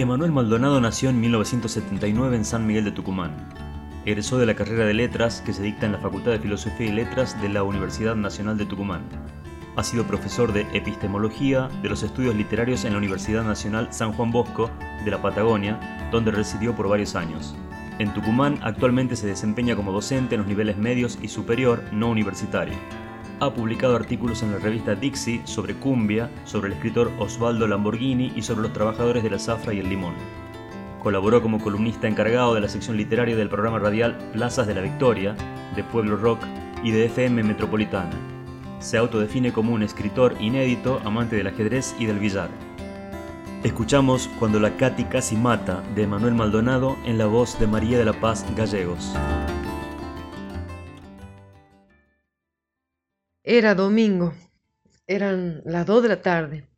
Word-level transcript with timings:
Emanuel 0.00 0.30
Maldonado 0.30 0.80
nació 0.80 1.10
en 1.10 1.20
1979 1.20 2.36
en 2.36 2.44
San 2.44 2.64
Miguel 2.64 2.84
de 2.84 2.92
Tucumán. 2.92 3.32
Egresó 4.04 4.38
de 4.38 4.46
la 4.46 4.54
carrera 4.54 4.86
de 4.86 4.94
Letras 4.94 5.42
que 5.44 5.52
se 5.52 5.60
dicta 5.60 5.86
en 5.86 5.92
la 5.92 5.98
Facultad 5.98 6.30
de 6.30 6.38
Filosofía 6.38 6.86
y 6.86 6.92
Letras 6.92 7.40
de 7.42 7.48
la 7.48 7.64
Universidad 7.64 8.14
Nacional 8.14 8.56
de 8.56 8.64
Tucumán. 8.64 9.02
Ha 9.74 9.82
sido 9.82 10.04
profesor 10.04 10.52
de 10.52 10.68
Epistemología 10.72 11.68
de 11.82 11.88
los 11.88 12.04
Estudios 12.04 12.36
Literarios 12.36 12.84
en 12.84 12.92
la 12.92 12.98
Universidad 12.98 13.42
Nacional 13.42 13.88
San 13.90 14.12
Juan 14.12 14.30
Bosco 14.30 14.70
de 15.04 15.10
la 15.10 15.20
Patagonia, 15.20 16.08
donde 16.12 16.30
residió 16.30 16.76
por 16.76 16.88
varios 16.88 17.16
años. 17.16 17.56
En 17.98 18.14
Tucumán 18.14 18.60
actualmente 18.62 19.16
se 19.16 19.26
desempeña 19.26 19.74
como 19.74 19.90
docente 19.90 20.36
en 20.36 20.42
los 20.42 20.48
niveles 20.48 20.76
medios 20.76 21.18
y 21.20 21.26
superior 21.26 21.82
no 21.90 22.08
universitario. 22.08 22.74
Ha 23.40 23.54
publicado 23.54 23.94
artículos 23.94 24.42
en 24.42 24.50
la 24.50 24.58
revista 24.58 24.96
Dixie 24.96 25.42
sobre 25.44 25.74
cumbia, 25.74 26.28
sobre 26.44 26.68
el 26.68 26.72
escritor 26.72 27.12
Osvaldo 27.20 27.68
Lamborghini 27.68 28.32
y 28.34 28.42
sobre 28.42 28.62
los 28.62 28.72
trabajadores 28.72 29.22
de 29.22 29.30
la 29.30 29.38
zafra 29.38 29.72
y 29.72 29.78
el 29.78 29.88
limón. 29.88 30.14
Colaboró 31.00 31.40
como 31.40 31.60
columnista 31.60 32.08
encargado 32.08 32.54
de 32.54 32.60
la 32.60 32.68
sección 32.68 32.96
literaria 32.96 33.36
del 33.36 33.48
programa 33.48 33.78
radial 33.78 34.18
Plazas 34.32 34.66
de 34.66 34.74
la 34.74 34.80
Victoria, 34.80 35.36
de 35.76 35.84
Pueblo 35.84 36.16
Rock 36.16 36.40
y 36.82 36.90
de 36.90 37.04
FM 37.04 37.44
Metropolitana. 37.44 38.10
Se 38.80 38.98
autodefine 38.98 39.52
como 39.52 39.72
un 39.72 39.84
escritor 39.84 40.34
inédito, 40.40 41.00
amante 41.04 41.36
del 41.36 41.46
ajedrez 41.46 41.94
y 41.96 42.06
del 42.06 42.18
billar. 42.18 42.50
Escuchamos 43.62 44.28
Cuando 44.40 44.58
la 44.58 44.76
Cati 44.76 45.04
casi 45.04 45.36
mata 45.36 45.84
de 45.94 46.08
Manuel 46.08 46.34
Maldonado 46.34 46.96
en 47.04 47.18
la 47.18 47.26
voz 47.26 47.56
de 47.60 47.68
María 47.68 47.98
de 47.98 48.04
la 48.04 48.14
Paz 48.14 48.44
Gallegos. 48.56 49.14
Era 53.50 53.74
domingo. 53.74 54.34
Eran 55.06 55.62
las 55.64 55.86
dos 55.86 56.02
de 56.02 56.10
la 56.10 56.20
tarde. 56.20 56.68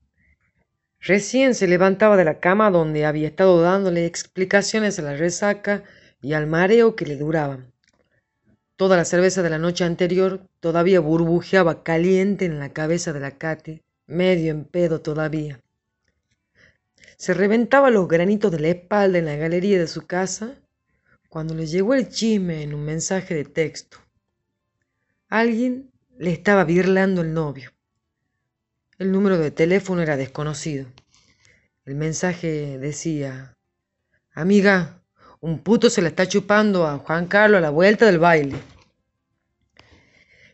Recién 1.01 1.56
se 1.56 1.66
levantaba 1.66 2.16
de 2.16 2.24
la 2.24 2.38
cama 2.38 2.70
donde 2.70 3.05
había 3.05 3.27
estado 3.27 3.61
dándole 3.61 4.06
explicaciones 4.06 4.97
a 4.97 5.03
la 5.03 5.17
resaca 5.17 5.83
y 6.22 6.34
al 6.34 6.47
mareo 6.47 6.94
que 6.94 7.06
le 7.06 7.17
duraban. 7.17 7.72
Toda 8.77 8.97
la 8.97 9.05
cerveza 9.05 9.42
de 9.42 9.50
la 9.50 9.59
noche 9.59 9.83
anterior 9.83 10.47
todavía 10.61 11.00
burbujeaba 11.00 11.83
caliente 11.83 12.44
en 12.44 12.61
la 12.61 12.72
cabeza 12.72 13.12
de 13.12 13.19
la 13.19 13.33
Katy, 13.33 13.83
medio 14.06 14.53
en 14.53 14.64
pedo 14.64 15.00
todavía. 15.00 15.61
Se 17.16 17.34
reventaba 17.34 17.91
los 17.91 18.06
granitos 18.06 18.53
de 18.53 18.61
la 18.61 18.69
espalda 18.69 19.19
en 19.19 19.25
la 19.25 19.34
galería 19.34 19.81
de 19.81 19.89
su 19.89 20.06
casa 20.06 20.55
cuando 21.28 21.53
le 21.53 21.66
llegó 21.66 21.94
el 21.94 22.11
chisme 22.11 22.62
en 22.62 22.75
un 22.75 22.84
mensaje 22.84 23.34
de 23.34 23.44
texto. 23.44 23.98
Alguien 25.28 25.89
le 26.20 26.32
estaba 26.32 26.64
birlando 26.64 27.22
el 27.22 27.32
novio. 27.32 27.72
El 28.98 29.10
número 29.10 29.38
de 29.38 29.50
teléfono 29.50 30.02
era 30.02 30.18
desconocido. 30.18 30.86
El 31.86 31.94
mensaje 31.94 32.76
decía, 32.76 33.56
Amiga, 34.34 35.02
un 35.41 35.60
puto 35.60 35.88
se 35.88 36.02
la 36.02 36.08
está 36.08 36.28
chupando 36.28 36.86
a 36.86 36.98
Juan 36.98 37.26
Carlos 37.26 37.56
a 37.56 37.62
la 37.62 37.70
vuelta 37.70 38.04
del 38.04 38.18
baile. 38.18 38.58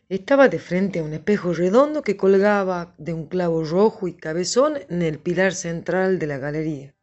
Estaba 0.07 0.47
de 0.47 0.59
frente 0.59 0.99
a 0.99 1.03
un 1.03 1.11
espejo 1.11 1.51
redondo 1.51 2.01
que 2.01 2.15
colgaba 2.15 2.95
de 2.97 3.11
un 3.11 3.27
clavo 3.27 3.65
rojo 3.65 4.07
y 4.07 4.13
cabezón 4.13 4.75
en 4.87 5.01
el 5.01 5.19
pilar 5.19 5.53
central 5.53 6.17
de 6.17 6.27
la 6.27 6.37
galería. 6.37 6.95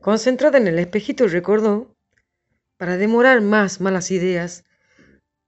Concentrada 0.00 0.56
en 0.56 0.68
el 0.68 0.78
espejito 0.78 1.28
recordó, 1.28 1.94
para 2.78 2.96
demorar 2.96 3.42
más 3.42 3.82
malas 3.82 4.10
ideas, 4.10 4.64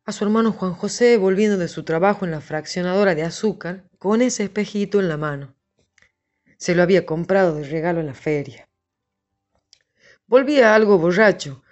a 0.06 0.12
su 0.12 0.24
hermano 0.24 0.52
Juan 0.52 0.74
José 0.74 1.16
volviendo 1.16 1.56
de 1.56 1.69
su 1.69 1.83
trabajo 1.83 2.27
en 2.27 2.30
la 2.30 2.42
fraccionadora 2.42 3.14
de 3.14 3.22
azúcar 3.22 3.84
con 3.98 4.20
ese 4.20 4.44
espejito 4.44 5.00
en 5.00 5.08
la 5.08 5.16
mano. 5.16 5.55
Se 6.58 6.74
lo 6.74 6.83
había 6.83 7.06
comprado 7.06 7.55
de 7.55 7.64
regalo 7.64 8.00
en 8.00 8.06
la 8.06 8.14
feria. 8.14 8.69
Volvía 10.27 10.75
algo 10.75 10.98
borracho, 10.98 11.62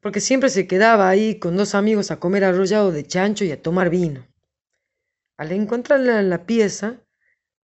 porque 0.00 0.20
siempre 0.20 0.48
se 0.48 0.66
quedaba 0.68 1.08
ahí 1.08 1.40
con 1.40 1.56
dos 1.56 1.74
amigos 1.74 2.10
a 2.10 2.20
comer 2.20 2.44
arrollado 2.44 2.92
de 2.92 3.04
chancho 3.04 3.44
y 3.44 3.50
a 3.50 3.60
tomar 3.60 3.90
vino. 3.90 4.28
Al 5.36 5.50
encontrarla 5.50 6.20
en 6.20 6.30
la 6.30 6.46
pieza, 6.46 7.00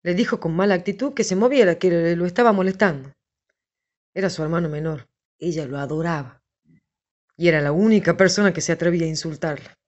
le 0.03 0.15
dijo 0.15 0.41
con 0.41 0.55
mala 0.55 0.75
actitud 0.75 1.15
que 1.15 1.25
se 1.25 1.37
moviera, 1.37 1.77
que 1.77 2.17
lo 2.17 2.27
estaba 2.27 2.53
molestando. 2.53 3.13
Era 4.15 4.29
su 4.29 4.43
hermano 4.43 4.69
menor. 4.69 5.09
Ella 5.39 5.67
lo 5.67 5.79
adoraba. 5.79 6.43
Y 7.37 7.49
era 7.49 7.63
la 7.63 7.73
única 7.73 8.17
persona 8.17 8.53
que 8.53 8.61
se 8.61 8.73
atrevía 8.73 9.07
a 9.07 9.11
insultarla 9.11 9.79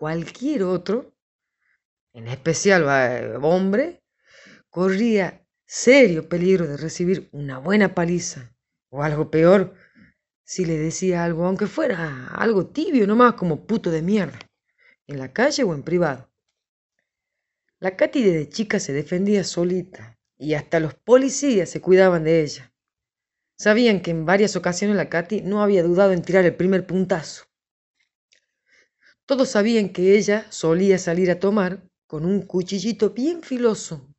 cualquier 0.00 0.62
otro, 0.62 1.14
en 2.14 2.26
especial 2.26 2.86
hombre, 3.42 4.02
corría 4.70 5.46
serio 5.66 6.26
peligro 6.26 6.66
de 6.66 6.78
recibir 6.78 7.28
una 7.32 7.58
buena 7.58 7.94
paliza, 7.94 8.56
o 8.88 9.02
algo 9.02 9.30
peor, 9.30 9.74
si 10.42 10.64
le 10.64 10.78
decía 10.78 11.22
algo, 11.22 11.44
aunque 11.44 11.66
fuera 11.66 12.28
algo 12.28 12.68
tibio 12.68 13.06
nomás 13.06 13.34
como 13.34 13.66
puto 13.66 13.90
de 13.90 14.00
mierda, 14.00 14.38
en 15.06 15.18
la 15.18 15.34
calle 15.34 15.64
o 15.64 15.74
en 15.74 15.82
privado. 15.82 16.32
La 17.78 17.94
Katy 17.94 18.22
de 18.22 18.48
chica 18.48 18.80
se 18.80 18.94
defendía 18.94 19.44
solita 19.44 20.18
y 20.38 20.54
hasta 20.54 20.80
los 20.80 20.94
policías 20.94 21.68
se 21.68 21.82
cuidaban 21.82 22.24
de 22.24 22.40
ella. 22.40 22.72
Sabían 23.58 24.00
que 24.00 24.12
en 24.12 24.24
varias 24.24 24.56
ocasiones 24.56 24.96
la 24.96 25.10
Katy 25.10 25.42
no 25.42 25.62
había 25.62 25.82
dudado 25.82 26.12
en 26.12 26.22
tirar 26.22 26.46
el 26.46 26.56
primer 26.56 26.86
puntazo. 26.86 27.49
Todos 29.30 29.50
sabían 29.50 29.90
que 29.90 30.18
ella 30.18 30.50
solía 30.50 30.98
salir 30.98 31.30
a 31.30 31.38
tomar 31.38 31.88
con 32.08 32.24
un 32.24 32.42
cuchillito 32.42 33.10
bien 33.10 33.44
filoso 33.44 34.12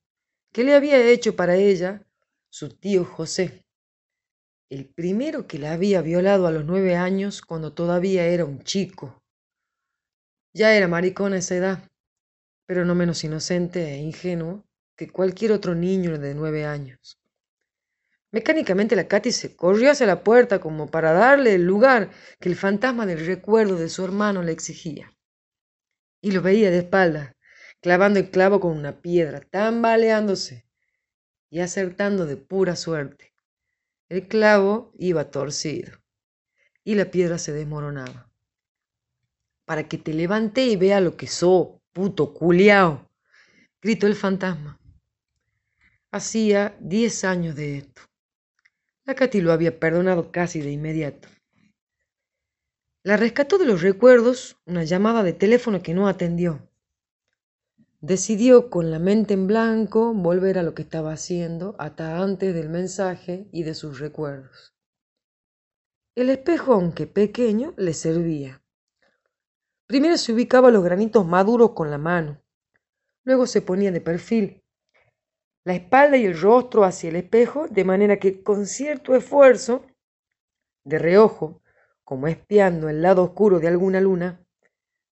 que 0.54 0.64
le 0.64 0.74
había 0.74 1.06
hecho 1.06 1.36
para 1.36 1.58
ella 1.58 2.08
su 2.50 2.70
tío 2.70 3.04
José, 3.04 3.66
el 4.70 4.88
primero 4.88 5.48
que 5.48 5.60
la 5.60 5.74
había 5.74 6.02
violado 6.02 6.48
a 6.48 6.52
los 6.52 6.64
nueve 6.64 6.96
años 6.96 7.42
cuando 7.42 7.74
todavía 7.74 8.26
era 8.26 8.46
un 8.46 8.64
chico. 8.64 9.22
Ya 10.54 10.74
era 10.78 10.88
maricón 10.88 11.34
a 11.34 11.40
esa 11.40 11.56
edad, 11.56 11.90
pero 12.66 12.86
no 12.86 12.96
menos 12.96 13.22
inocente 13.26 13.94
e 13.94 13.98
ingenuo 13.98 14.64
que 14.96 15.10
cualquier 15.10 15.52
otro 15.52 15.76
niño 15.76 16.20
de 16.20 16.34
nueve 16.36 16.64
años. 16.64 17.21
Mecánicamente 18.31 18.96
la 18.96 19.09
Katy 19.09 19.31
se 19.31 19.56
corrió 19.58 19.92
hacia 19.92 20.08
la 20.08 20.24
puerta 20.24 20.59
como 20.59 20.88
para 20.88 21.12
darle 21.12 21.56
el 21.56 21.64
lugar 21.64 22.12
que 22.40 22.47
el 22.47 22.56
fantasma 22.56 23.06
del 23.06 23.25
recuerdo 23.25 23.75
de 23.75 23.90
su 23.90 24.06
hermano 24.06 24.42
le 24.42 24.53
exigía. 24.53 25.14
Y 26.22 26.31
lo 26.31 26.42
veía 26.42 26.72
de 26.72 26.80
espalda, 26.80 27.36
clavando 27.81 28.19
el 28.19 28.30
clavo 28.30 28.62
con 28.62 28.78
una 28.78 29.02
piedra, 29.02 29.42
tambaleándose 29.42 30.66
y 31.50 31.59
acertando 31.59 32.25
de 32.25 32.38
pura 32.38 32.78
suerte. 32.78 33.34
El 34.08 34.28
clavo 34.28 34.94
iba 34.98 35.30
torcido 35.30 36.02
y 36.86 36.96
la 36.96 37.12
piedra 37.12 37.38
se 37.38 37.52
desmoronaba. 37.52 38.31
Para 39.66 39.88
que 39.88 39.98
te 39.98 40.13
levante 40.13 40.66
y 40.66 40.78
vea 40.78 41.02
lo 41.02 41.18
que 41.18 41.28
so, 41.28 41.81
puto 41.92 42.34
culiao, 42.34 43.09
gritó 43.81 44.08
el 44.08 44.16
fantasma. 44.16 44.80
Hacía 46.12 46.78
diez 46.80 47.24
años 47.24 47.56
de 47.56 47.78
esto. 47.78 48.11
La 49.06 49.16
Katy 49.16 49.41
lo 49.41 49.51
había 49.51 49.79
perdonado 49.79 50.31
casi 50.31 50.62
de 50.62 50.72
inmediato. 50.72 51.28
La 53.03 53.17
rescató 53.17 53.57
de 53.57 53.66
los 53.66 53.81
recuerdos 53.81 54.57
una 54.66 54.84
llamada 54.84 55.23
de 55.23 55.34
teléfono 55.34 55.81
que 55.81 55.95
no 55.95 56.07
atendió. 56.07 56.69
Decidió 58.00 58.69
con 58.69 58.91
la 58.91 59.00
mente 59.00 59.34
en 59.34 59.47
blanco 59.47 60.13
volver 60.13 60.59
a 60.59 60.63
lo 60.63 60.75
que 60.75 60.84
estaba 60.84 61.13
haciendo 61.13 61.75
hasta 61.79 62.22
antes 62.22 62.53
del 62.53 62.69
mensaje 62.69 63.47
y 63.51 63.63
de 63.63 63.73
sus 63.73 64.00
recuerdos. 64.00 64.75
El 66.13 66.29
espejo, 66.29 66.73
aunque 66.73 67.07
pequeño, 67.07 67.73
le 67.78 67.94
servía. 67.94 68.62
Primero 69.88 70.18
se 70.18 70.33
ubicaba 70.33 70.69
los 70.69 70.83
granitos 70.83 71.25
maduros 71.25 71.72
con 71.72 71.89
la 71.89 71.97
mano. 71.97 72.39
Luego 73.23 73.47
se 73.47 73.62
ponía 73.62 73.91
de 73.91 74.01
perfil 74.01 74.61
la 75.64 75.74
espalda 75.74 76.18
y 76.18 76.26
el 76.26 76.40
rostro 76.40 76.84
hacia 76.84 77.10
el 77.10 77.16
espejo, 77.18 77.68
de 77.68 77.84
manera 77.84 78.18
que 78.18 78.42
con 78.42 78.66
cierto 78.66 79.16
esfuerzo, 79.16 79.86
de 80.84 80.98
reojo, 80.98 81.62
como 82.04 82.28
espiando 82.28 82.90
el 82.90 83.02
lado 83.02 83.24
oscuro 83.24 83.60
de 83.60 83.68
alguna 83.68 84.02
luna, 84.02 84.44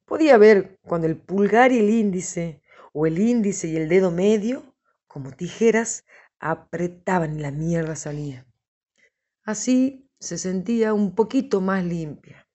podía 0.06 0.38
ver 0.38 0.80
cuando 0.82 1.08
el 1.08 1.18
pulgar 1.18 1.72
y 1.72 1.80
el 1.80 1.90
índice, 1.90 2.62
o 2.94 3.06
el 3.06 3.20
índice 3.20 3.68
y 3.68 3.78
el 3.78 3.88
dedo 3.88 4.10
medio, 4.10 4.76
como 5.08 5.32
tijeras, 5.32 6.06
apretaban 6.40 7.38
y 7.38 7.42
la 7.42 7.52
mierda 7.52 7.96
salía. 7.96 8.46
Así 9.44 10.10
se 10.20 10.38
sentía 10.38 10.94
un 10.94 11.14
poquito 11.14 11.62
más 11.62 11.84
limpia. 11.84 12.48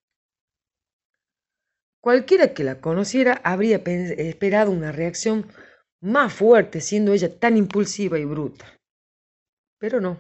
Cualquiera 2.01 2.53
que 2.53 2.65
la 2.65 2.81
conociera 2.81 3.41
habría 3.45 3.77
esperado 3.87 4.71
una 4.71 4.93
reacción 4.93 5.47
más 6.05 6.35
fuerte 6.35 6.83
siendo 6.83 7.15
ella 7.15 7.39
tan 7.39 7.57
impulsiva 7.57 8.19
y 8.19 8.27
bruta. 8.27 8.79
Pero 9.79 10.01
no. 10.01 10.19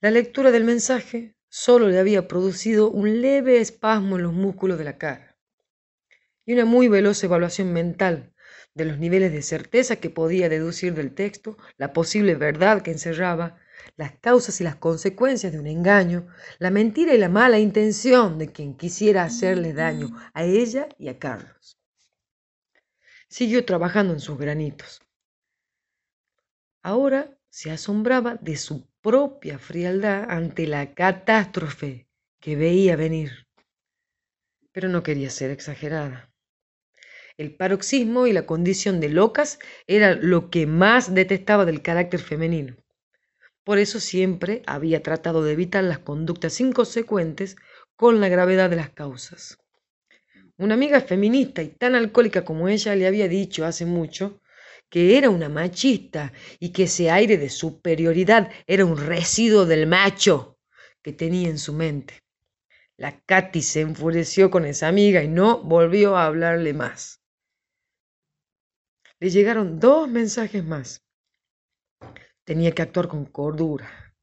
La 0.00 0.10
lectura 0.10 0.50
del 0.50 0.64
mensaje 0.64 1.36
solo 1.50 1.88
le 1.88 1.98
había 1.98 2.26
producido 2.26 2.90
un 2.90 3.20
leve 3.20 3.60
espasmo 3.60 4.16
en 4.16 4.22
los 4.22 4.32
músculos 4.32 4.78
de 4.78 4.84
la 4.84 4.96
cara 4.96 5.36
y 6.46 6.54
una 6.54 6.64
muy 6.64 6.88
veloz 6.88 7.22
evaluación 7.22 7.74
mental 7.74 8.32
de 8.74 8.86
los 8.86 8.98
niveles 8.98 9.32
de 9.32 9.42
certeza 9.42 9.96
que 9.96 10.08
podía 10.08 10.48
deducir 10.48 10.94
del 10.94 11.14
texto, 11.14 11.58
la 11.76 11.92
posible 11.92 12.36
verdad 12.36 12.82
que 12.82 12.92
encerraba, 12.92 13.58
las 13.96 14.12
causas 14.18 14.60
y 14.60 14.64
las 14.64 14.76
consecuencias 14.76 15.52
de 15.52 15.58
un 15.58 15.66
engaño, 15.66 16.26
la 16.58 16.70
mentira 16.70 17.14
y 17.14 17.18
la 17.18 17.28
mala 17.28 17.58
intención 17.58 18.38
de 18.38 18.50
quien 18.50 18.74
quisiera 18.74 19.24
hacerle 19.24 19.74
daño 19.74 20.08
a 20.32 20.44
ella 20.44 20.88
y 20.98 21.08
a 21.08 21.18
Carlos. 21.18 21.79
Siguió 23.30 23.64
trabajando 23.64 24.12
en 24.12 24.18
sus 24.18 24.36
granitos. 24.36 25.00
Ahora 26.82 27.38
se 27.48 27.70
asombraba 27.70 28.34
de 28.34 28.56
su 28.56 28.88
propia 29.00 29.60
frialdad 29.60 30.28
ante 30.28 30.66
la 30.66 30.94
catástrofe 30.94 32.08
que 32.40 32.56
veía 32.56 32.96
venir. 32.96 33.46
Pero 34.72 34.88
no 34.88 35.04
quería 35.04 35.30
ser 35.30 35.52
exagerada. 35.52 36.32
El 37.36 37.54
paroxismo 37.54 38.26
y 38.26 38.32
la 38.32 38.46
condición 38.46 38.98
de 38.98 39.10
locas 39.10 39.60
era 39.86 40.16
lo 40.16 40.50
que 40.50 40.66
más 40.66 41.14
detestaba 41.14 41.64
del 41.64 41.82
carácter 41.82 42.20
femenino. 42.20 42.76
Por 43.62 43.78
eso 43.78 44.00
siempre 44.00 44.62
había 44.66 45.04
tratado 45.04 45.44
de 45.44 45.52
evitar 45.52 45.84
las 45.84 46.00
conductas 46.00 46.60
inconsecuentes 46.60 47.56
con 47.94 48.20
la 48.20 48.28
gravedad 48.28 48.68
de 48.70 48.76
las 48.76 48.90
causas. 48.90 49.59
Una 50.60 50.74
amiga 50.74 51.00
feminista 51.00 51.62
y 51.62 51.68
tan 51.68 51.94
alcohólica 51.94 52.44
como 52.44 52.68
ella 52.68 52.94
le 52.94 53.06
había 53.06 53.28
dicho 53.28 53.64
hace 53.64 53.86
mucho 53.86 54.42
que 54.90 55.16
era 55.16 55.30
una 55.30 55.48
machista 55.48 56.34
y 56.58 56.68
que 56.68 56.82
ese 56.82 57.10
aire 57.10 57.38
de 57.38 57.48
superioridad 57.48 58.50
era 58.66 58.84
un 58.84 58.98
residuo 58.98 59.64
del 59.64 59.86
macho 59.86 60.58
que 61.00 61.14
tenía 61.14 61.48
en 61.48 61.58
su 61.58 61.72
mente. 61.72 62.22
La 62.98 63.18
Katy 63.22 63.62
se 63.62 63.80
enfureció 63.80 64.50
con 64.50 64.66
esa 64.66 64.88
amiga 64.88 65.22
y 65.22 65.28
no 65.28 65.62
volvió 65.62 66.14
a 66.14 66.26
hablarle 66.26 66.74
más. 66.74 67.22
Le 69.18 69.30
llegaron 69.30 69.80
dos 69.80 70.10
mensajes 70.10 70.62
más. 70.62 71.02
Tenía 72.44 72.72
que 72.72 72.82
actuar 72.82 73.08
con 73.08 73.24
cordura. 73.24 74.14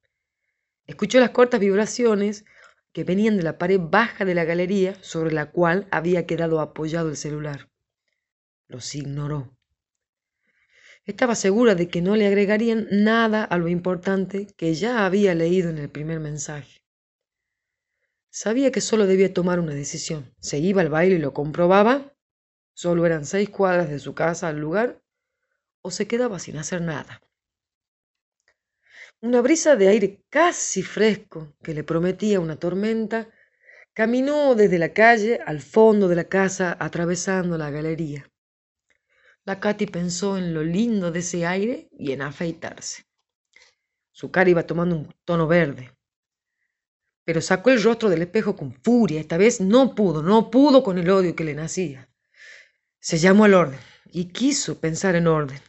Escuchó 0.86 1.20
las 1.20 1.32
cortas 1.32 1.60
vibraciones 1.60 2.46
que 2.98 3.04
venían 3.04 3.38
de 3.38 3.44
la 3.44 3.60
pared 3.60 3.80
baja 3.80 4.26
de 4.26 4.34
la 4.34 4.44
galería 4.44 4.98
sobre 5.04 5.32
la 5.32 5.52
cual 5.52 5.88
había 5.92 6.26
quedado 6.26 6.60
apoyado 6.60 7.10
el 7.10 7.16
celular. 7.16 7.70
Los 8.68 8.96
ignoró. 8.96 9.56
Estaba 11.06 11.36
segura 11.36 11.76
de 11.76 11.90
que 11.90 12.02
no 12.02 12.16
le 12.16 12.26
agregarían 12.26 12.88
nada 12.90 13.44
a 13.44 13.60
lo 13.60 13.68
importante 13.68 14.48
que 14.58 14.74
ya 14.74 15.06
había 15.06 15.36
leído 15.36 15.70
en 15.70 15.78
el 15.78 15.92
primer 15.92 16.20
mensaje. 16.20 16.82
Sabía 18.32 18.72
que 18.72 18.82
solo 18.82 19.06
debía 19.06 19.32
tomar 19.32 19.60
una 19.60 19.76
decisión. 19.76 20.34
Se 20.40 20.58
iba 20.58 20.82
al 20.82 20.90
baile 20.90 21.18
y 21.18 21.20
lo 21.20 21.36
comprobaba. 21.36 22.16
Solo 22.74 23.06
eran 23.06 23.26
seis 23.26 23.52
cuadras 23.52 23.92
de 23.92 24.00
su 24.00 24.16
casa 24.16 24.48
al 24.48 24.58
lugar. 24.58 25.04
O 25.84 25.92
se 25.92 26.08
quedaba 26.08 26.40
sin 26.40 26.58
hacer 26.58 26.82
nada. 26.82 27.22
Una 29.20 29.42
brisa 29.42 29.76
de 29.76 29.88
aire 29.88 30.24
casi 30.30 30.84
fresco 30.84 31.56
que 31.64 31.74
le 31.74 31.84
prometía 31.84 32.40
una 32.40 32.56
tormenta 32.56 33.28
caminó 33.92 34.54
desde 34.54 34.78
la 34.78 34.94
calle 34.94 35.40
al 35.44 35.60
fondo 35.60 36.08
de 36.08 36.16
la 36.16 36.26
casa 36.26 36.78
atravesando 36.80 37.58
la 37.58 37.72
galería. 37.72 38.30
La 39.44 39.60
Katy 39.60 39.88
pensó 39.88 40.38
en 40.38 40.54
lo 40.54 40.62
lindo 40.64 41.12
de 41.12 41.20
ese 41.20 41.48
aire 41.48 41.90
y 41.98 42.12
en 42.12 42.22
afeitarse. 42.22 43.06
Su 44.12 44.30
cara 44.30 44.52
iba 44.52 44.68
tomando 44.68 44.96
un 44.96 45.16
tono 45.26 45.48
verde. 45.48 45.92
Pero 47.24 47.42
sacó 47.42 47.72
el 47.72 47.82
rostro 47.82 48.10
del 48.10 48.22
espejo 48.22 48.56
con 48.56 48.72
furia. 48.72 49.20
Esta 49.20 49.38
vez 49.38 49.62
no 49.62 49.96
pudo, 49.96 50.22
no 50.22 50.52
pudo 50.52 50.84
con 50.84 51.00
el 51.00 51.10
odio 51.10 51.36
que 51.36 51.44
le 51.44 51.56
nacía. 51.56 52.08
Se 53.00 53.18
llamó 53.18 53.46
al 53.46 53.56
orden 53.56 53.80
y 54.12 54.26
quiso 54.26 54.80
pensar 54.80 55.16
en 55.16 55.26
orden. 55.26 55.60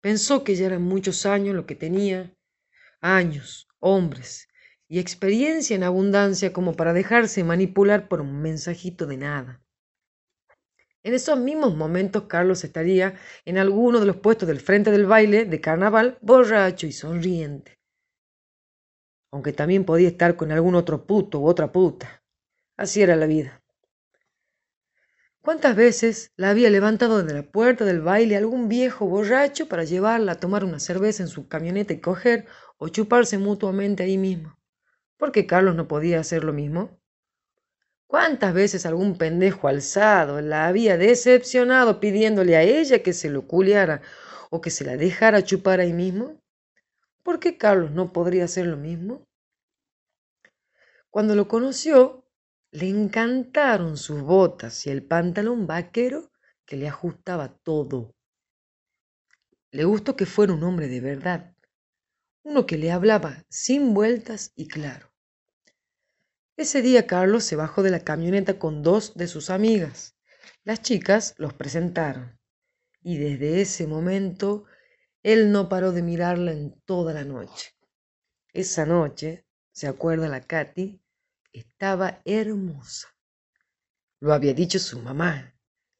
Pensó 0.00 0.44
que 0.44 0.54
ya 0.54 0.66
eran 0.66 0.82
muchos 0.82 1.26
años 1.26 1.56
lo 1.56 1.66
que 1.66 1.74
tenía, 1.74 2.34
años, 3.00 3.68
hombres 3.80 4.48
y 4.88 4.98
experiencia 4.98 5.76
en 5.76 5.82
abundancia 5.82 6.52
como 6.52 6.74
para 6.74 6.92
dejarse 6.92 7.44
manipular 7.44 8.08
por 8.08 8.20
un 8.20 8.40
mensajito 8.40 9.06
de 9.06 9.16
nada. 9.16 9.62
En 11.02 11.14
esos 11.14 11.38
mismos 11.38 11.76
momentos 11.76 12.24
Carlos 12.24 12.64
estaría 12.64 13.14
en 13.44 13.58
alguno 13.58 14.00
de 14.00 14.06
los 14.06 14.16
puestos 14.16 14.48
del 14.48 14.60
frente 14.60 14.90
del 14.90 15.06
baile 15.06 15.44
de 15.44 15.60
carnaval, 15.60 16.18
borracho 16.20 16.86
y 16.86 16.92
sonriente. 16.92 17.78
Aunque 19.32 19.52
también 19.52 19.84
podía 19.84 20.08
estar 20.08 20.36
con 20.36 20.52
algún 20.52 20.74
otro 20.74 21.06
puto 21.06 21.40
u 21.40 21.46
otra 21.46 21.70
puta. 21.70 22.22
Así 22.76 23.02
era 23.02 23.16
la 23.16 23.26
vida. 23.26 23.62
¿Cuántas 25.48 25.76
veces 25.76 26.30
la 26.36 26.50
había 26.50 26.68
levantado 26.68 27.22
desde 27.22 27.34
la 27.34 27.50
puerta 27.50 27.86
del 27.86 28.02
baile 28.02 28.36
algún 28.36 28.68
viejo 28.68 29.06
borracho 29.06 29.66
para 29.66 29.84
llevarla 29.84 30.32
a 30.32 30.40
tomar 30.40 30.62
una 30.62 30.78
cerveza 30.78 31.22
en 31.22 31.30
su 31.30 31.48
camioneta 31.48 31.94
y 31.94 32.02
coger 32.02 32.44
o 32.76 32.88
chuparse 32.90 33.38
mutuamente 33.38 34.02
ahí 34.02 34.18
mismo? 34.18 34.58
¿Por 35.16 35.32
qué 35.32 35.46
Carlos 35.46 35.74
no 35.74 35.88
podía 35.88 36.20
hacer 36.20 36.44
lo 36.44 36.52
mismo? 36.52 37.00
¿Cuántas 38.06 38.52
veces 38.52 38.84
algún 38.84 39.16
pendejo 39.16 39.68
alzado 39.68 40.42
la 40.42 40.66
había 40.66 40.98
decepcionado 40.98 41.98
pidiéndole 41.98 42.54
a 42.54 42.62
ella 42.62 43.02
que 43.02 43.14
se 43.14 43.30
lo 43.30 43.46
culiara 43.48 44.02
o 44.50 44.60
que 44.60 44.68
se 44.68 44.84
la 44.84 44.98
dejara 44.98 45.42
chupar 45.42 45.80
ahí 45.80 45.94
mismo? 45.94 46.42
¿Por 47.22 47.40
qué 47.40 47.56
Carlos 47.56 47.92
no 47.92 48.12
podría 48.12 48.44
hacer 48.44 48.66
lo 48.66 48.76
mismo? 48.76 49.26
Cuando 51.08 51.34
lo 51.34 51.48
conoció, 51.48 52.27
le 52.70 52.88
encantaron 52.88 53.96
sus 53.96 54.20
botas 54.22 54.86
y 54.86 54.90
el 54.90 55.02
pantalón 55.02 55.66
vaquero 55.66 56.30
que 56.66 56.76
le 56.76 56.88
ajustaba 56.88 57.56
todo. 57.62 58.14
Le 59.70 59.84
gustó 59.84 60.16
que 60.16 60.26
fuera 60.26 60.52
un 60.52 60.62
hombre 60.64 60.88
de 60.88 61.00
verdad, 61.00 61.54
uno 62.42 62.66
que 62.66 62.78
le 62.78 62.90
hablaba 62.90 63.44
sin 63.48 63.94
vueltas 63.94 64.52
y 64.54 64.68
claro. 64.68 65.10
Ese 66.56 66.82
día 66.82 67.06
Carlos 67.06 67.44
se 67.44 67.56
bajó 67.56 67.82
de 67.82 67.90
la 67.90 68.00
camioneta 68.00 68.58
con 68.58 68.82
dos 68.82 69.14
de 69.14 69.28
sus 69.28 69.48
amigas. 69.48 70.16
Las 70.64 70.82
chicas 70.82 71.34
los 71.38 71.54
presentaron. 71.54 72.38
Y 73.00 73.16
desde 73.16 73.60
ese 73.60 73.86
momento 73.86 74.64
él 75.22 75.52
no 75.52 75.68
paró 75.68 75.92
de 75.92 76.02
mirarla 76.02 76.52
en 76.52 76.80
toda 76.84 77.12
la 77.14 77.24
noche. 77.24 77.76
Esa 78.52 78.86
noche, 78.86 79.46
se 79.70 79.86
acuerda 79.86 80.28
la 80.28 80.40
Katy, 80.40 81.00
estaba 81.52 82.20
hermosa. 82.24 83.08
Lo 84.20 84.32
había 84.32 84.54
dicho 84.54 84.78
su 84.78 85.00
mamá, 85.00 85.54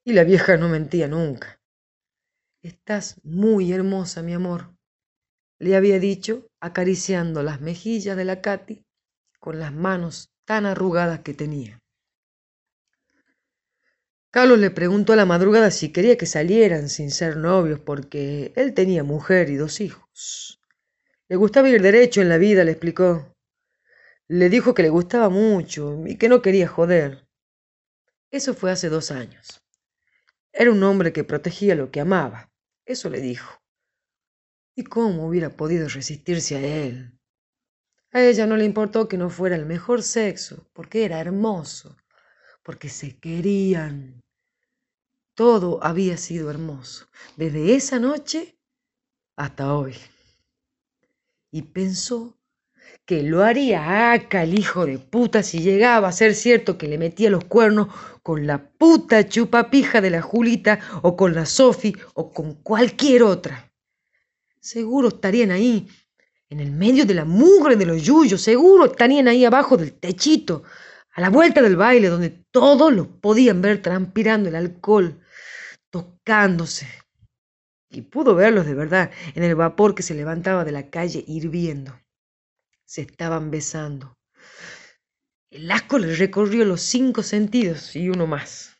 y 0.05 0.13
la 0.13 0.25
vieja 0.25 0.57
no 0.57 0.69
mentía 0.69 1.09
nunca. 1.09 1.61
Estás 2.63 3.21
muy 3.23 3.73
hermosa, 3.73 4.23
mi 4.23 4.35
amor, 4.35 4.75
le 5.61 5.77
había 5.77 5.99
dicho, 5.99 6.49
acariciando 6.61 7.43
las 7.43 7.61
mejillas 7.61 8.17
de 8.17 8.25
la 8.25 8.41
Katy 8.41 8.85
con 9.41 9.59
las 9.59 9.73
manos 9.73 10.33
tan 10.45 10.67
arrugadas 10.67 11.21
que 11.21 11.35
tenía. 11.35 11.81
Carlos 14.31 14.59
le 14.59 14.71
preguntó 14.71 15.13
a 15.13 15.17
la 15.17 15.25
madrugada 15.25 15.71
si 15.71 15.91
quería 15.91 16.17
que 16.17 16.27
salieran 16.27 16.89
sin 16.89 17.11
ser 17.11 17.37
novios, 17.37 17.81
porque 17.81 18.53
él 18.57 18.75
tenía 18.75 19.03
mujer 19.03 19.51
y 19.51 19.57
dos 19.57 19.81
hijos. 19.81 20.61
Le 21.29 21.37
gustaba 21.37 21.69
ir 21.69 21.83
derecho 21.83 22.21
en 22.21 22.29
la 22.29 22.39
vida, 22.39 22.63
le 22.65 22.73
explicó. 22.73 23.35
Le 24.29 24.51
dijo 24.51 24.75
que 24.75 24.83
le 24.83 24.91
gustaba 24.91 25.31
mucho 25.31 26.07
y 26.07 26.17
que 26.17 26.29
no 26.29 26.43
quería 26.43 26.69
joder. 26.69 27.27
Eso 28.31 28.53
fue 28.53 28.71
hace 28.71 28.91
dos 28.91 29.11
años. 29.11 29.65
Era 30.53 30.71
un 30.71 30.83
hombre 30.83 31.15
que 31.15 31.25
protegía 31.25 31.75
lo 31.75 31.91
que 31.91 32.01
amaba, 32.01 32.53
eso 32.85 33.09
le 33.09 33.21
dijo. 33.21 33.63
¿Y 34.75 34.85
cómo 34.85 35.27
hubiera 35.27 35.57
podido 35.57 35.89
resistirse 35.89 36.57
a 36.57 36.61
él? 36.61 37.19
A 38.13 38.23
ella 38.23 38.47
no 38.47 38.57
le 38.57 38.65
importó 38.65 39.09
que 39.09 39.19
no 39.19 39.31
fuera 39.31 39.57
el 39.57 39.67
mejor 39.67 40.03
sexo, 40.03 40.69
porque 40.73 41.05
era 41.05 41.21
hermoso, 41.21 41.97
porque 42.63 42.89
se 42.89 43.19
querían. 43.19 44.21
Todo 45.35 45.83
había 45.83 46.17
sido 46.17 46.51
hermoso, 46.51 47.09
desde 47.37 47.75
esa 47.75 47.99
noche 47.99 48.59
hasta 49.37 49.75
hoy. 49.75 49.97
Y 51.51 51.63
pensó 51.63 52.38
que 53.05 53.23
lo 53.23 53.43
haría 53.43 54.13
acá 54.13 54.43
el 54.43 54.59
hijo 54.59 54.85
de 54.85 54.99
puta 54.99 55.43
si 55.43 55.61
llegaba 55.61 56.09
a 56.09 56.13
ser 56.13 56.35
cierto 56.35 56.77
que 56.77 56.89
le 56.89 56.99
metía 56.99 57.31
los 57.31 57.45
cuernos 57.45 57.89
con 58.23 58.47
la 58.47 58.59
puta 58.59 59.27
chupapija 59.27 60.01
de 60.01 60.11
la 60.11 60.21
Julita 60.21 60.79
o 61.03 61.17
con 61.17 61.35
la 61.35 61.47
Sofi 61.47 61.95
o 62.15 62.33
con 62.33 62.55
cualquier 62.57 63.23
otra. 63.23 63.73
Seguro 64.61 65.09
estarían 65.09 65.51
ahí 65.51 65.89
en 66.51 66.61
el 66.61 66.71
medio 66.71 67.05
de 67.05 67.15
la 67.15 67.25
mugre 67.25 67.77
de 67.77 67.87
los 67.87 68.03
yuyos, 68.03 68.41
seguro 68.41 68.87
estarían 68.87 69.29
ahí 69.29 69.45
abajo 69.45 69.77
del 69.77 69.93
techito, 69.93 70.63
a 71.13 71.21
la 71.21 71.31
vuelta 71.31 71.63
del 71.63 71.77
baile, 71.77 72.09
donde 72.09 72.31
todos 72.51 72.93
los 72.93 73.07
podían 73.07 73.61
ver 73.61 73.83
transpirando 73.83 74.49
el 74.49 74.57
alcohol, 74.57 75.21
tocándose. 75.91 76.87
Y 77.91 78.03
pudo 78.03 78.35
verlos 78.35 78.67
de 78.67 78.75
verdad 78.75 79.11
en 79.35 79.43
el 79.43 79.55
vapor 79.55 79.95
que 79.95 80.03
se 80.03 80.15
levantaba 80.15 80.65
de 80.65 80.73
la 80.73 80.91
calle 80.91 81.25
hirviendo. 81.27 81.99
Se 82.89 83.03
estaban 83.03 83.51
besando. 83.51 84.17
El 85.51 85.71
asco 85.71 85.99
le 85.99 86.17
recorrió 86.17 86.65
los 86.65 86.81
cinco 86.81 87.23
sentidos 87.23 87.95
y 87.95 88.09
uno 88.09 88.27
más. 88.27 88.79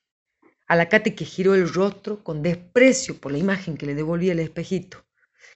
A 0.67 0.77
la 0.77 0.89
Cate 0.89 1.15
que 1.15 1.27
giró 1.27 1.55
el 1.55 1.71
rostro 1.71 2.25
con 2.25 2.43
desprecio 2.43 3.21
por 3.21 3.33
la 3.33 3.39
imagen 3.39 3.77
que 3.77 3.85
le 3.85 3.95
devolvía 3.95 4.33
el 4.33 4.39
espejito. 4.41 5.05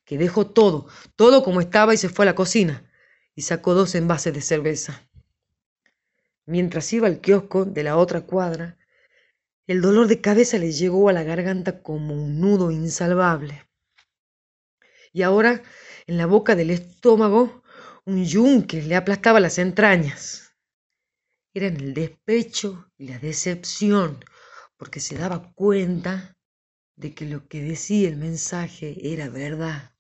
que 0.05 0.19
dejó 0.19 0.49
todo, 0.49 0.87
todo 1.17 1.43
como 1.43 1.63
estaba 1.63 1.95
y 1.95 1.97
se 1.97 2.11
fue 2.11 2.27
a 2.27 2.27
la 2.27 2.35
cocina 2.35 2.93
y 3.35 3.41
sacó 3.41 3.73
dos 3.73 3.95
envases 3.95 4.35
de 4.35 4.43
cerveza. 4.43 5.09
Mientras 6.45 6.93
iba 6.93 7.07
al 7.07 7.23
kiosco 7.23 7.65
de 7.65 7.85
la 7.85 7.97
otra 7.97 8.21
cuadra, 8.21 8.77
el 9.67 9.81
dolor 9.81 10.09
de 10.09 10.21
cabeza 10.21 10.59
le 10.59 10.73
llegó 10.73 11.09
a 11.09 11.15
la 11.15 11.23
garganta 11.23 11.83
como 11.83 12.23
un 12.23 12.39
nudo 12.39 12.71
insalvable. 12.71 13.67
Y 15.11 15.23
ahora, 15.23 15.63
en 16.07 16.19
la 16.19 16.27
boca 16.27 16.55
del 16.55 16.71
estómago, 16.71 17.62
un 18.05 18.25
yunque 18.25 18.83
le 18.83 18.97
aplastaba 18.97 19.39
las 19.39 19.59
entrañas. 19.59 20.57
Eran 21.55 21.77
el 21.77 21.95
despecho 21.95 22.91
y 22.99 23.09
la 23.09 23.19
decepción, 23.19 24.25
porque 24.77 24.99
se 24.99 25.17
daba 25.17 25.53
cuenta 25.53 26.37
de 26.97 27.15
que 27.15 27.27
lo 27.27 27.47
que 27.47 27.63
decía 27.63 28.09
el 28.09 28.17
mensaje 28.17 29.13
era 29.13 29.29
verdad. 29.29 29.95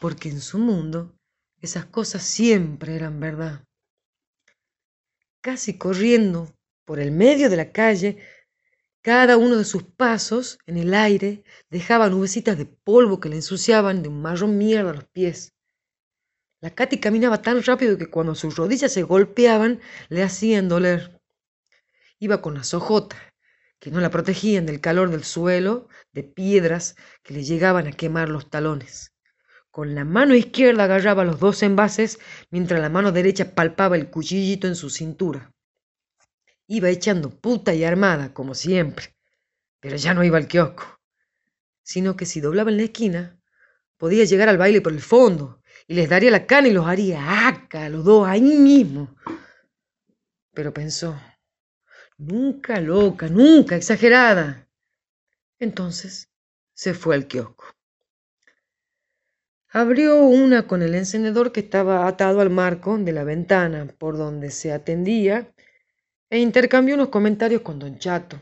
Porque 0.00 0.28
en 0.28 0.40
su 0.40 0.58
mundo 0.58 1.16
esas 1.60 1.86
cosas 1.86 2.22
siempre 2.22 2.96
eran 2.96 3.18
verdad. 3.18 3.64
Casi 5.40 5.78
corriendo 5.78 6.54
por 6.84 7.00
el 7.00 7.12
medio 7.12 7.48
de 7.48 7.56
la 7.56 7.72
calle, 7.72 8.18
cada 9.00 9.36
uno 9.36 9.56
de 9.56 9.64
sus 9.64 9.84
pasos 9.84 10.58
en 10.66 10.76
el 10.76 10.92
aire 10.92 11.44
dejaba 11.70 12.10
nubecitas 12.10 12.58
de 12.58 12.66
polvo 12.66 13.20
que 13.20 13.28
le 13.28 13.36
ensuciaban 13.36 14.02
de 14.02 14.08
un 14.08 14.20
marrón 14.20 14.58
mierda 14.58 14.92
los 14.92 15.04
pies. 15.06 15.54
La 16.62 16.70
Katy 16.70 17.00
caminaba 17.00 17.42
tan 17.42 17.60
rápido 17.64 17.98
que 17.98 18.06
cuando 18.06 18.36
sus 18.36 18.54
rodillas 18.54 18.92
se 18.92 19.02
golpeaban 19.02 19.80
le 20.08 20.22
hacían 20.22 20.68
doler. 20.68 21.20
Iba 22.20 22.40
con 22.40 22.54
las 22.54 22.72
ojotas, 22.72 23.18
que 23.80 23.90
no 23.90 24.00
la 24.00 24.10
protegían 24.10 24.64
del 24.64 24.80
calor 24.80 25.10
del 25.10 25.24
suelo, 25.24 25.88
de 26.12 26.22
piedras 26.22 26.94
que 27.24 27.34
le 27.34 27.42
llegaban 27.42 27.88
a 27.88 27.92
quemar 27.92 28.28
los 28.28 28.48
talones. 28.48 29.12
Con 29.72 29.96
la 29.96 30.04
mano 30.04 30.36
izquierda 30.36 30.84
agarraba 30.84 31.24
los 31.24 31.40
dos 31.40 31.64
envases, 31.64 32.20
mientras 32.50 32.80
la 32.80 32.88
mano 32.88 33.10
derecha 33.10 33.56
palpaba 33.56 33.96
el 33.96 34.08
cuchillito 34.08 34.68
en 34.68 34.76
su 34.76 34.88
cintura. 34.88 35.50
Iba 36.68 36.90
echando 36.90 37.30
puta 37.30 37.74
y 37.74 37.82
armada, 37.82 38.32
como 38.32 38.54
siempre, 38.54 39.16
pero 39.80 39.96
ya 39.96 40.14
no 40.14 40.22
iba 40.22 40.38
al 40.38 40.46
kiosco, 40.46 41.00
sino 41.82 42.16
que 42.16 42.24
si 42.24 42.40
doblaba 42.40 42.70
en 42.70 42.76
la 42.76 42.84
esquina, 42.84 43.40
podía 43.96 44.24
llegar 44.24 44.48
al 44.48 44.58
baile 44.58 44.80
por 44.80 44.92
el 44.92 45.00
fondo, 45.00 45.61
y 45.86 45.94
les 45.94 46.08
daría 46.08 46.30
la 46.30 46.46
cana 46.46 46.68
y 46.68 46.72
los 46.72 46.86
haría 46.86 47.48
acá, 47.48 47.88
los 47.88 48.04
dos, 48.04 48.26
ahí 48.26 48.40
mismo. 48.40 49.14
Pero 50.52 50.72
pensó, 50.72 51.18
nunca 52.18 52.80
loca, 52.80 53.28
nunca 53.28 53.76
exagerada. 53.76 54.68
Entonces 55.58 56.28
se 56.74 56.94
fue 56.94 57.14
al 57.14 57.26
kiosco. 57.26 57.64
Abrió 59.68 60.18
una 60.24 60.66
con 60.66 60.82
el 60.82 60.94
encendedor 60.94 61.50
que 61.50 61.60
estaba 61.60 62.06
atado 62.06 62.40
al 62.40 62.50
marco 62.50 62.98
de 62.98 63.12
la 63.12 63.24
ventana 63.24 63.86
por 63.98 64.18
donde 64.18 64.50
se 64.50 64.70
atendía 64.70 65.54
e 66.28 66.38
intercambió 66.38 66.94
unos 66.94 67.08
comentarios 67.08 67.62
con 67.62 67.78
don 67.78 67.98
Chato, 67.98 68.40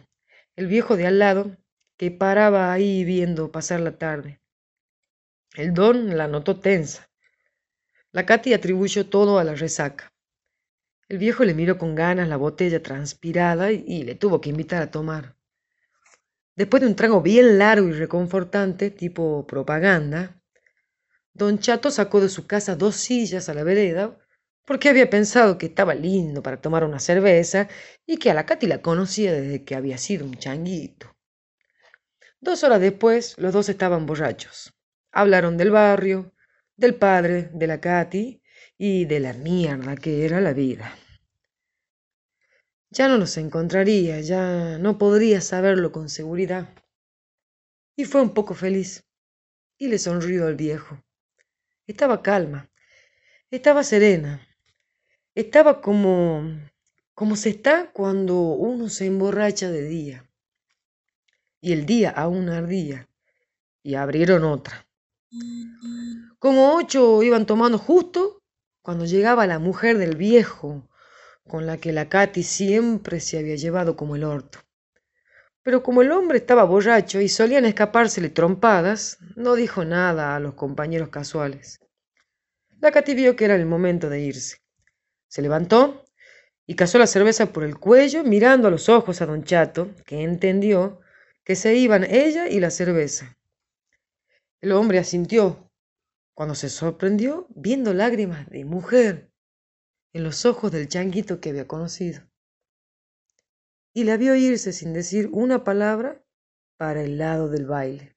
el 0.56 0.66
viejo 0.66 0.96
de 0.96 1.06
al 1.06 1.18
lado, 1.18 1.56
que 1.96 2.10
paraba 2.10 2.72
ahí 2.72 3.04
viendo 3.04 3.52
pasar 3.52 3.80
la 3.80 3.98
tarde. 3.98 4.40
El 5.54 5.74
don 5.74 6.16
la 6.16 6.26
notó 6.26 6.58
tensa. 6.58 7.09
La 8.12 8.26
Katy 8.26 8.54
atribuyó 8.54 9.06
todo 9.06 9.38
a 9.38 9.44
la 9.44 9.54
resaca. 9.54 10.12
El 11.08 11.18
viejo 11.18 11.44
le 11.44 11.54
miró 11.54 11.78
con 11.78 11.94
ganas 11.94 12.28
la 12.28 12.36
botella 12.36 12.82
transpirada 12.82 13.70
y, 13.70 14.02
le 14.02 14.16
tuvo 14.16 14.40
que 14.40 14.50
invitar 14.50 14.82
a 14.82 14.90
tomar. 14.90 15.36
Después 16.56 16.80
de 16.80 16.88
un 16.88 16.96
trago 16.96 17.22
bien 17.22 17.58
largo 17.58 17.88
y 17.88 17.92
reconfortante, 17.92 18.90
tipo 18.90 19.46
propaganda, 19.46 20.42
don 21.32 21.60
Chato 21.60 21.92
sacó 21.92 22.20
de 22.20 22.28
su 22.28 22.48
casa 22.48 22.74
dos 22.74 22.96
sillas 22.96 23.48
a 23.48 23.54
la 23.54 23.62
vereda 23.62 24.18
porque 24.66 24.88
había 24.88 25.08
pensado 25.08 25.56
que 25.56 25.66
estaba 25.66 25.94
lindo 25.94 26.42
para 26.42 26.60
tomar 26.60 26.82
una 26.82 26.98
cerveza 26.98 27.68
y 28.06 28.16
que 28.16 28.30
a 28.30 28.34
la 28.34 28.44
Katy 28.44 28.66
la 28.66 28.82
conocía 28.82 29.32
desde 29.32 29.64
que 29.64 29.76
había 29.76 29.98
sido 29.98 30.26
un 30.26 30.34
changuito. 30.34 31.16
Dos 32.40 32.64
horas 32.64 32.80
después, 32.80 33.36
los 33.38 33.52
dos 33.52 33.68
estaban 33.68 34.06
borrachos. 34.06 34.74
Hablaron 35.12 35.56
del 35.56 35.70
barrio, 35.70 36.32
del 36.80 36.94
padre 36.94 37.50
de 37.52 37.66
la 37.66 37.78
Katy 37.78 38.42
y 38.78 39.04
de 39.04 39.20
la 39.20 39.34
mierda 39.34 39.96
que 39.96 40.24
era 40.24 40.40
la 40.40 40.54
vida. 40.54 40.96
Ya 42.88 43.06
no 43.06 43.18
los 43.18 43.36
encontraría, 43.36 44.20
ya 44.22 44.78
no 44.78 44.96
podría 44.96 45.42
saberlo 45.42 45.92
con 45.92 46.08
seguridad. 46.08 46.70
Y 47.96 48.06
fue 48.06 48.22
un 48.22 48.32
poco 48.32 48.54
feliz. 48.54 49.04
Y 49.76 49.88
le 49.88 49.98
sonrió 49.98 50.46
al 50.46 50.56
viejo. 50.56 51.04
Estaba 51.86 52.22
calma, 52.22 52.70
estaba 53.50 53.84
serena, 53.84 54.48
estaba 55.34 55.82
como 55.82 56.44
como 57.12 57.36
se 57.36 57.50
está 57.50 57.90
cuando 57.92 58.40
uno 58.40 58.88
se 58.88 59.04
emborracha 59.04 59.70
de 59.70 59.82
día. 59.82 60.30
Y 61.60 61.72
el 61.74 61.84
día 61.84 62.08
aún 62.08 62.48
ardía. 62.48 63.06
Y 63.82 63.96
abrieron 63.96 64.44
otra. 64.44 64.86
Como 66.40 66.74
ocho 66.74 67.22
iban 67.22 67.44
tomando 67.44 67.76
justo 67.76 68.40
cuando 68.80 69.04
llegaba 69.04 69.46
la 69.46 69.58
mujer 69.58 69.98
del 69.98 70.16
viejo, 70.16 70.88
con 71.46 71.66
la 71.66 71.76
que 71.76 71.92
la 71.92 72.08
Katy 72.08 72.42
siempre 72.44 73.20
se 73.20 73.38
había 73.38 73.56
llevado 73.56 73.94
como 73.94 74.16
el 74.16 74.24
orto. 74.24 74.58
Pero 75.62 75.82
como 75.82 76.00
el 76.00 76.10
hombre 76.10 76.38
estaba 76.38 76.64
borracho 76.64 77.20
y 77.20 77.28
solían 77.28 77.66
escapársele 77.66 78.30
trompadas, 78.30 79.18
no 79.36 79.54
dijo 79.54 79.84
nada 79.84 80.34
a 80.34 80.40
los 80.40 80.54
compañeros 80.54 81.10
casuales. 81.10 81.78
La 82.80 82.90
Katy 82.90 83.14
vio 83.14 83.36
que 83.36 83.44
era 83.44 83.54
el 83.54 83.66
momento 83.66 84.08
de 84.08 84.20
irse. 84.20 84.62
Se 85.28 85.42
levantó 85.42 86.06
y 86.66 86.74
cazó 86.74 86.96
la 86.96 87.06
cerveza 87.06 87.52
por 87.52 87.64
el 87.64 87.78
cuello, 87.78 88.24
mirando 88.24 88.66
a 88.66 88.70
los 88.70 88.88
ojos 88.88 89.20
a 89.20 89.26
don 89.26 89.44
Chato, 89.44 89.90
que 90.06 90.22
entendió 90.22 91.02
que 91.44 91.54
se 91.54 91.74
iban 91.76 92.02
ella 92.02 92.48
y 92.48 92.60
la 92.60 92.70
cerveza. 92.70 93.36
El 94.62 94.72
hombre 94.72 94.98
asintió, 94.98 95.69
cuando 96.34 96.54
se 96.54 96.68
sorprendió 96.68 97.46
viendo 97.50 97.92
lágrimas 97.94 98.48
de 98.48 98.64
mujer 98.64 99.30
en 100.12 100.24
los 100.24 100.44
ojos 100.46 100.72
del 100.72 100.88
changuito 100.88 101.40
que 101.40 101.50
había 101.50 101.68
conocido. 101.68 102.22
Y 103.92 104.04
la 104.04 104.16
vio 104.16 104.34
irse 104.34 104.72
sin 104.72 104.92
decir 104.92 105.28
una 105.32 105.64
palabra 105.64 106.24
para 106.76 107.02
el 107.02 107.18
lado 107.18 107.48
del 107.48 107.66
baile. 107.66 108.16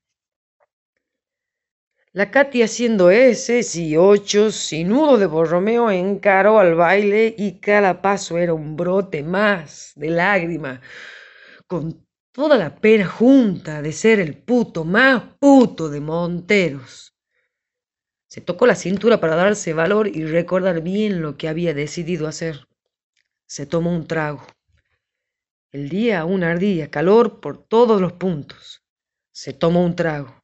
La 2.16 2.30
Katy 2.30 2.62
haciendo 2.62 3.10
S 3.10 3.62
y 3.74 3.98
ocho 3.98 4.52
sin 4.52 4.90
nudo 4.90 5.18
de 5.18 5.26
borromeo 5.26 5.90
encaró 5.90 6.60
al 6.60 6.76
baile 6.76 7.34
y 7.36 7.60
cada 7.60 8.04
paso 8.04 8.38
era 8.38 8.54
un 8.54 8.76
brote 8.76 9.24
más 9.24 9.94
de 9.96 10.12
lágrima, 10.12 10.80
con 11.66 12.06
toda 12.32 12.56
la 12.56 12.76
pena 12.76 13.08
junta 13.08 13.82
de 13.82 13.92
ser 13.92 14.20
el 14.20 14.38
puto 14.38 14.86
más 14.86 15.24
puto 15.40 15.90
de 15.90 16.02
Monteros. 16.02 17.13
Se 18.34 18.42
tocó 18.42 18.66
la 18.66 18.74
cintura 18.74 19.20
para 19.20 19.36
darse 19.36 19.74
valor 19.74 20.08
y 20.08 20.26
recordar 20.26 20.82
bien 20.82 21.22
lo 21.22 21.38
que 21.38 21.48
había 21.48 21.76
decidido 21.76 22.28
hacer. 22.28 22.68
Se 23.46 23.68
tomó 23.68 23.92
un 23.92 24.08
trago. 24.08 24.44
El 25.72 25.88
día 25.88 26.22
aún 26.22 26.44
ardía, 26.44 26.90
calor 26.90 27.40
por 27.42 27.64
todos 27.64 28.02
los 28.02 28.14
puntos. 28.14 28.82
Se 29.32 29.54
tomó 29.54 29.86
un 29.86 29.96
trago. 29.96 30.44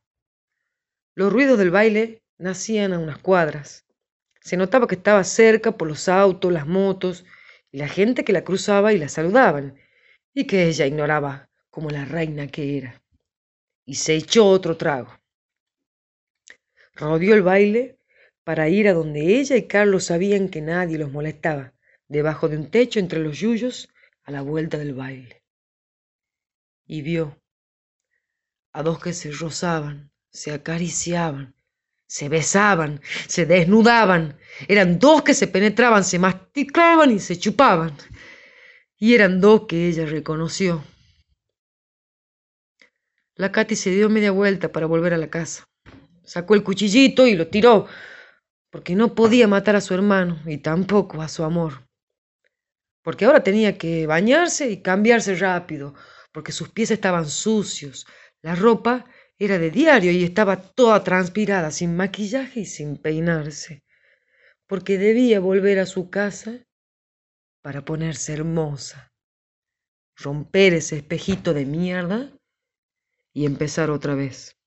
Los 1.16 1.34
ruidos 1.34 1.58
del 1.58 1.72
baile 1.72 2.22
nacían 2.38 2.94
a 2.94 3.00
unas 3.00 3.18
cuadras. 3.18 3.88
Se 4.40 4.56
notaba 4.56 4.86
que 4.86 4.94
estaba 4.94 5.24
cerca 5.24 5.72
por 5.72 5.88
los 5.88 6.08
autos, 6.10 6.54
las 6.54 6.68
motos 6.68 7.26
y 7.72 7.80
la 7.80 7.88
gente 7.88 8.24
que 8.24 8.34
la 8.34 8.44
cruzaba 8.44 8.94
y 8.94 9.00
la 9.00 9.10
saludaban, 9.10 9.80
y 10.32 10.46
que 10.46 10.68
ella 10.68 10.86
ignoraba 10.86 11.50
como 11.72 11.90
la 11.90 12.06
reina 12.06 12.46
que 12.50 12.78
era. 12.78 13.02
Y 13.84 13.96
se 13.96 14.14
echó 14.14 14.46
otro 14.46 14.78
trago. 14.78 15.20
Rodeó 17.00 17.34
el 17.34 17.44
baile 17.44 17.98
para 18.44 18.68
ir 18.68 18.90
a 18.90 18.94
donde 18.94 19.40
ella 19.40 19.56
y 19.56 19.68
Carlos 19.68 20.04
sabían 20.04 20.50
que 20.50 20.62
nadie 20.62 20.98
los 20.98 21.12
molestaba, 21.12 21.74
debajo 22.10 22.50
de 22.50 22.58
un 22.58 22.70
techo 22.70 23.00
entre 23.00 23.20
los 23.20 23.40
yuyos, 23.40 23.90
a 24.24 24.32
la 24.32 24.42
vuelta 24.42 24.78
del 24.78 24.94
baile. 24.94 25.42
Y 26.86 27.02
vio 27.02 27.42
a 28.74 28.84
dos 28.84 29.00
que 29.00 29.14
se 29.14 29.32
rozaban, 29.32 30.12
se 30.30 30.52
acariciaban, 30.52 31.56
se 32.06 32.28
besaban, 32.28 33.02
se 33.28 33.46
desnudaban. 33.46 34.38
Eran 34.68 35.00
dos 35.00 35.22
que 35.22 35.34
se 35.34 35.48
penetraban, 35.48 36.04
se 36.04 36.20
masticaban 36.20 37.12
y 37.12 37.20
se 37.20 37.40
chupaban. 37.40 37.96
Y 38.98 39.14
eran 39.14 39.40
dos 39.40 39.68
que 39.68 39.88
ella 39.88 40.06
reconoció. 40.06 40.84
La 43.36 43.54
Katy 43.54 43.78
se 43.78 43.92
dio 43.92 44.10
media 44.10 44.32
vuelta 44.32 44.70
para 44.72 44.86
volver 44.86 45.14
a 45.14 45.18
la 45.18 45.30
casa. 45.30 45.69
Sacó 46.30 46.54
el 46.54 46.64
cuchillito 46.64 47.26
y 47.26 47.34
lo 47.34 47.48
tiró, 47.48 47.88
porque 48.70 48.94
no 48.94 49.16
podía 49.16 49.48
matar 49.48 49.76
a 49.76 49.82
su 49.82 49.96
hermano 49.96 50.40
y 50.46 50.60
tampoco 50.60 51.24
a 51.24 51.28
su 51.28 51.44
amor. 51.44 51.88
Porque 53.02 53.26
ahora 53.26 53.44
tenía 53.44 53.80
que 53.80 54.06
bañarse 54.06 54.70
y 54.70 54.84
cambiarse 54.84 55.34
rápido, 55.34 55.96
porque 56.32 56.52
sus 56.52 56.70
pies 56.70 56.92
estaban 56.92 57.28
sucios, 57.28 58.06
la 58.44 58.54
ropa 58.54 59.06
Era 59.40 59.58
de 59.58 59.72
diario 59.72 60.12
y 60.12 60.24
estaba 60.24 60.58
toda 60.62 61.04
transpirada, 61.04 61.72
sin 61.72 61.96
maquillaje 61.96 62.60
y 62.60 62.66
sin 62.66 62.98
peinarse, 62.98 63.82
porque 64.68 65.00
debía 65.00 65.40
volver 65.40 65.80
a 65.80 65.88
su 65.88 66.12
casa 66.12 66.64
para 67.64 67.84
ponerse 67.86 68.34
hermosa, 68.34 69.12
romper 70.16 70.76
ese 70.76 70.98
espejito 70.98 71.56
de 71.56 71.66
mierda 71.66 72.32
y 73.34 73.46
empezar 73.48 73.90
otra 73.90 74.14
vez. 74.14 74.59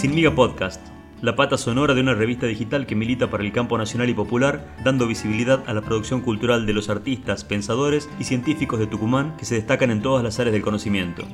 Sin 0.00 0.14
Miga 0.14 0.34
Podcast, 0.34 0.80
la 1.20 1.36
pata 1.36 1.58
sonora 1.58 1.92
de 1.92 2.00
una 2.00 2.14
revista 2.14 2.46
digital 2.46 2.86
que 2.86 2.94
milita 2.94 3.28
para 3.28 3.44
el 3.44 3.52
campo 3.52 3.76
nacional 3.76 4.08
y 4.08 4.14
popular, 4.14 4.66
dando 4.82 5.06
visibilidad 5.06 5.62
a 5.66 5.74
la 5.74 5.82
producción 5.82 6.22
cultural 6.22 6.64
de 6.64 6.72
los 6.72 6.88
artistas, 6.88 7.44
pensadores 7.44 8.08
y 8.18 8.24
científicos 8.24 8.78
de 8.78 8.86
Tucumán 8.86 9.36
que 9.36 9.44
se 9.44 9.56
destacan 9.56 9.90
en 9.90 10.00
todas 10.00 10.24
las 10.24 10.40
áreas 10.40 10.54
del 10.54 10.62
conocimiento. 10.62 11.24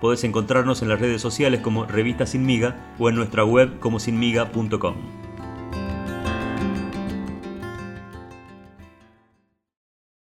Podés 0.00 0.22
encontrarnos 0.22 0.80
en 0.80 0.90
las 0.90 1.00
redes 1.00 1.20
sociales 1.20 1.58
como 1.58 1.86
Revista 1.86 2.24
Sin 2.24 2.46
Miga 2.46 2.76
o 3.00 3.08
en 3.08 3.16
nuestra 3.16 3.42
web 3.44 3.80
como 3.80 3.98
sinmiga.com. 3.98 4.94